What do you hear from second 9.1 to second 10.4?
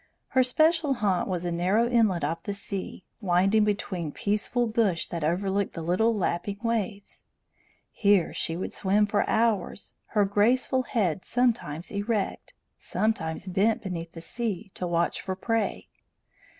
hours, her